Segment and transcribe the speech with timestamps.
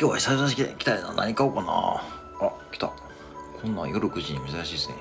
[0.00, 1.14] 今日は久々に来たよな。
[1.14, 1.72] 何買おうかな。
[2.40, 2.86] あ、来た。
[3.60, 4.94] こんなん夜9時に珍しいですね。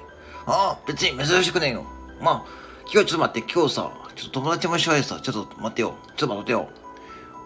[0.47, 1.86] ああ、別に珍しくねえよ。
[2.20, 2.46] まあ、
[2.91, 5.93] 今日ちょっと待って、今日さ、ちょっと友達も一緒でさ、ちょっと待ってよ。
[6.15, 6.68] ちょっと待ってよ。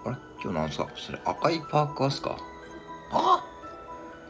[0.06, 0.16] あれ？
[0.42, 0.88] 今日なんすか？
[0.96, 2.38] それ赤いパーカーっすか？
[3.12, 3.44] あ？
[3.44, 3.46] あ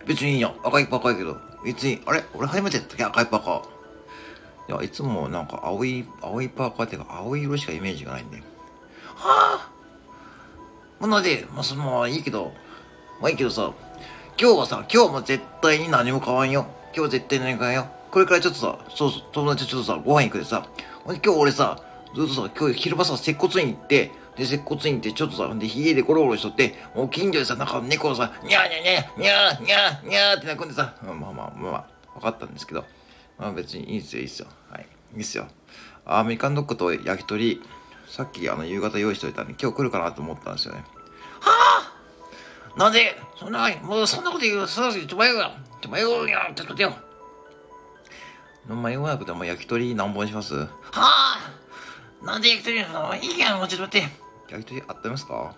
[0.08, 0.52] 別にいいや。
[0.64, 1.38] 赤いパーカーやけど。
[1.64, 2.24] 別に、あれ？
[2.34, 3.04] 俺初めてやったっけ？
[3.04, 3.62] 赤いパーカー。
[4.74, 8.38] いや、いつもなんか青い、青いパーカーっていうか青い色しかイメージがないんで。
[9.14, 9.70] はあ？
[11.02, 12.52] あ、なんで、まあ、そのいいけど、
[13.22, 13.72] まあいいけどさ、
[14.40, 16.66] 今日はさ、今日も絶対に何も買わんよ。
[16.86, 17.92] 今日は絶対何も買わんよ。
[18.10, 20.66] これからちょっとさ、そうそう、友達とちょっとさ、ご飯行くでさ、
[21.04, 21.80] ほんで今日俺さ、
[22.16, 31.86] ずっとさ、今日昼間さ、接骨院行って、で、接骨院行ってちょっとさ、で、家でゴロゴロしとって、もう近所でさ、なんか猫がさ、にゃーにゃーにゃーにゃーにゃーにゃって泣くんでさ、まあまあまあまあ、
[32.16, 32.86] 分かったんですけど、
[33.38, 34.48] まあ別にいいですよ、いいですよ。
[34.72, 34.88] はい。
[35.16, 35.46] いいっすよ。
[36.06, 37.62] アメリカンドッグと焼き鳥、
[38.08, 40.84] さっきあの夕方用意しといたんで、今日来るかなと思ったんですよね。
[41.40, 41.52] は
[41.88, 41.91] あ
[42.78, 45.52] なんでそんな、もうそんなこと言う、そんなこと言う、よ。
[45.82, 46.40] ちょ、迷うよ。
[46.56, 46.94] ちょっとよ。
[48.70, 50.56] 迷わなくても焼き鳥何本します？
[50.56, 51.54] はあ
[52.24, 54.54] なんで焼き鳥なのいいやん、もうちょっと待って。
[54.54, 55.56] 焼き鳥あってますか？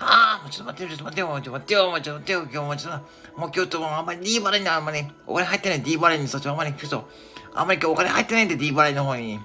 [0.00, 3.00] ああ、もうちょっと待ってよ、ちょっと待ってよ、ちょっと待ってよ、もうちょっと待ってよ、今日もちょっ
[3.34, 7.08] と、もう今日とあんまり D バレにあんまり、お金入ってない D バレにそっちあんまり、ちょっと、
[7.54, 9.38] あんまり今日お金入ってないんで D バレの方に。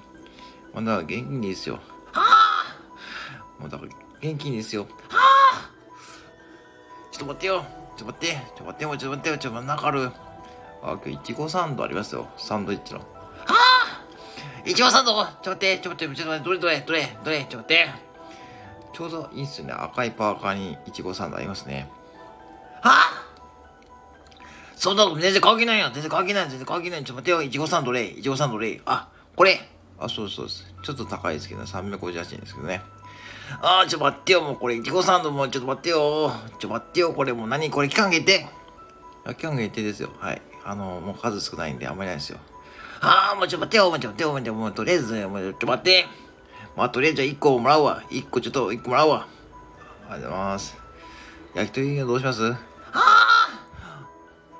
[0.74, 1.76] まだ現金ですよ。
[1.76, 1.80] は
[2.14, 2.76] あ
[3.60, 4.82] もうだから現金ですよ。
[4.82, 5.19] はあ
[7.20, 7.64] と待ってよ。
[7.96, 8.34] ちょっと待って。
[8.34, 8.90] ちょっと待ってよ。
[8.90, 9.38] ちょっと待ってよ。
[9.38, 9.82] ちょっと待って。
[9.82, 10.10] かる。
[10.82, 12.28] あ、今日いちごサンドありますよ。
[12.38, 13.00] サンドイッチの。
[13.00, 13.04] は
[13.48, 15.78] あいちごサンドちょっと待って。
[15.78, 16.16] ちょっと待って。
[16.16, 16.44] ちょっと待って。
[16.44, 17.88] どれどれどれどれちょっと待って。
[18.92, 19.72] ちょうどいいっすよね。
[19.72, 21.88] 赤いパーカーにいちごサンドありますね。
[22.82, 23.30] はあ
[24.76, 25.92] そんなこと全然関係ないやん。
[25.92, 26.48] 全然関係ない。
[26.48, 27.00] 全然関係ない。
[27.00, 27.42] ちょっと待ってよ。
[27.42, 28.18] いちごサンドレイ。
[28.18, 28.80] いちごサンドレイ。
[28.86, 29.60] あ、これ。
[29.98, 30.64] あ、そうそうです。
[30.82, 32.80] ちょっと高いですけど、358円ですけどね。
[33.62, 35.96] あー、ちょっと待ってよ、もうこれ、いちごサンドもちょっと待ってよ。
[35.96, 38.46] ちょっと待ってよ、これもう何これ期間限定？
[39.36, 40.10] 期間限定ですよ。
[40.18, 40.42] はい。
[40.64, 42.38] あの、もう数少ないんであんまりないですよ。
[43.00, 46.06] あー、もうちょっと待ってよ、もうちょっと待ってよ、もうとりあえず、もうちょっと待って。
[46.76, 48.02] まあ、とりあえずじゃあ1個もらうわ。
[48.10, 49.26] 1個ちょっと、1個もらうわ。
[50.08, 50.76] ありがとうございます。
[51.54, 52.52] 焼き鳥はどうします？
[52.52, 52.56] あ
[52.92, 54.06] あ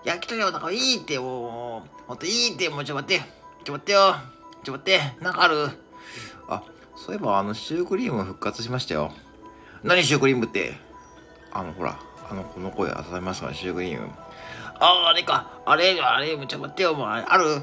[0.05, 3.25] 焼き鳥はなんかいいって、もう、ほんといいって、もうちょっと待って。
[3.65, 4.17] ちょっと待ってよ。
[4.65, 5.69] ちょっと待って、なんかある？
[6.49, 6.63] あ、
[7.07, 9.13] そういえばあのシュークリーム復活しましたよ。
[9.83, 10.75] 何シュークリームって？
[11.51, 11.99] あの、ほら、
[12.31, 14.09] あの、この声温めますから、シュークリーム。
[14.79, 15.63] ああ、あれか。
[15.65, 17.63] あれ、あれ、ちょっと待ってよ、もう、ある？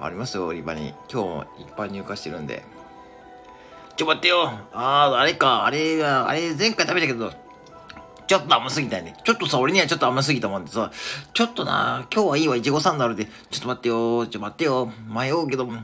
[0.00, 0.94] ありますよ、売り場に。
[1.12, 2.64] 今日もいっぱい入荷してるんで。
[3.96, 4.48] ちょ、待ってよ。
[4.72, 5.66] ああ、あれか。
[5.66, 7.32] あれ、あれ、前回食べたけど、
[8.26, 9.16] ちょっと甘すぎたよね。
[9.24, 10.90] ちょっとさ、俺にはちょっと甘すぎたもんでさ、
[11.32, 13.26] ちょっとな、今日はいいわ、いちごサンダルで。
[13.50, 14.92] ちょっと待ってよ、ちょっと待ってよ。
[15.08, 15.82] 迷うけども、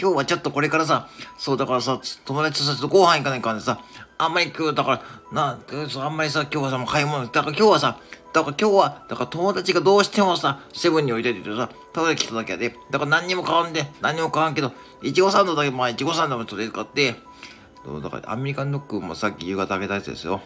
[0.00, 3.80] 今日はちょっとこれからさ、そうだからさ、友達とさ、ちょっとご飯行かないかんさ、
[4.16, 5.58] あんまり今日、だから、な、
[5.96, 7.98] あんまりさ、今日はさ、もう買い物、だから今日はさ、
[8.32, 12.74] だから今日は、だから友達がどうしてもさ、セブンに置いといててさ、ただ来ただけで。
[12.90, 14.72] だから何にも買わんで、何にも買わんけど、
[15.02, 17.16] いちごサンドだけ、まあ、いちごサンドもとりあえず買って、
[18.02, 20.40] だからアメリカンドッグもさっき夕方あげたやつですよ。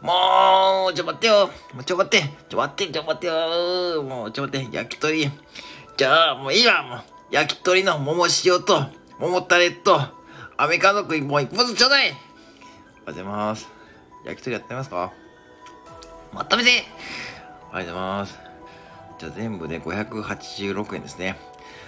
[0.00, 1.50] もう、ちょ待ってよ。
[1.74, 2.28] もうちょ待って。
[2.48, 4.02] ちょ待って、ちょ待ってよ。
[4.02, 4.76] もうちょ待って。
[4.76, 5.30] 焼き鳥。
[5.96, 6.82] じゃあ、もういいわ。
[6.82, 8.86] もう焼き鳥の桃塩と、
[9.18, 10.00] 桃タレと、
[10.56, 12.10] アメリカンドッグもう一本ずつちょうだい。
[12.10, 13.68] ありがとうございます。
[14.24, 15.12] 焼き鳥やってますか？
[16.32, 16.84] まためて。
[17.72, 18.38] ありがとうございます。
[19.18, 21.38] じゃあ全部で586円ですね。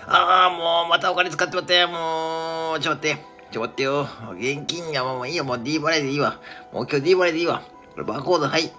[0.07, 1.87] ああ、もうまたお金使ってもらって。
[1.87, 3.23] もう、ちょっと待って。
[3.51, 4.09] ちょっと待ってよ。
[4.33, 5.45] 現金やもういいよ。
[5.45, 6.41] もう D 払いでいいわ。
[6.73, 7.63] もう今日 D 払いでいいわ。
[7.93, 8.63] これバーコード、はい。
[8.63, 8.73] はい、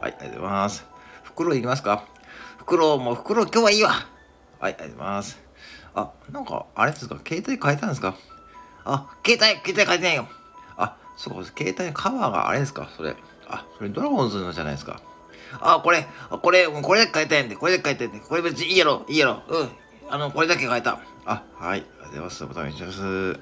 [0.00, 0.84] ありがとうございます。
[1.24, 2.04] 袋いりますか？
[2.58, 3.92] 袋、もう袋今日はいいわ。
[4.58, 5.38] はい、ありがとうございます。
[5.94, 7.16] あ、なんか、あれですか？
[7.26, 8.14] 携帯変えたんですか？
[8.84, 10.28] あ、携帯、携帯変えてないよ。
[10.76, 12.88] あ、そうか、携帯カバーがあれですか？
[12.96, 13.16] それ。
[13.48, 15.00] あ、それドラゴンズのじゃないですか。
[15.60, 16.06] あ、これ、
[16.42, 19.42] これ、これで変えたいんで、これで変えたいんで、これ別にいいやろ、いいやろ。
[19.48, 19.68] うん。
[20.08, 20.98] あの、これだけ変えた。
[21.24, 21.80] あ、はい。
[21.80, 22.44] ありがとうございます。
[22.44, 23.40] お願いします。